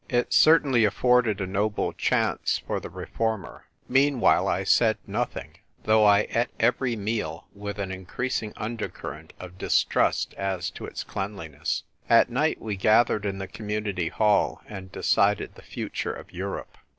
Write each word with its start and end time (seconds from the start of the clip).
It 0.09 0.33
certainly 0.33 0.83
afforded 0.83 1.39
a 1.39 1.45
noble 1.45 1.93
chance 1.93 2.57
for 2.65 2.79
the 2.79 2.89
reformer. 2.89 3.67
Meanwhile 3.87 4.47
I 4.47 4.63
said 4.63 4.97
nothing, 5.05 5.57
though 5.83 6.03
I 6.05 6.21
eat 6.23 6.47
every 6.59 6.93
70 6.93 6.95
THE 6.95 6.95
TYPE 6.95 6.95
WRITER 6.95 6.95
GIRL. 6.97 7.03
meal 7.03 7.47
with 7.53 7.77
an 7.77 7.91
increasing 7.91 8.53
undercurrent 8.57 9.33
of 9.39 9.59
dis 9.59 9.83
trust 9.83 10.33
as 10.33 10.71
to 10.71 10.87
its 10.87 11.03
cleanliness. 11.03 11.83
At 12.09 12.31
night 12.31 12.59
we 12.59 12.77
gathered 12.77 13.27
in 13.27 13.37
the 13.37 13.47
Community 13.47 14.07
hall 14.09 14.63
and 14.67 14.91
decided 14.91 15.53
the 15.53 15.61
future 15.61 16.13
of 16.13 16.31
Europe. 16.31 16.79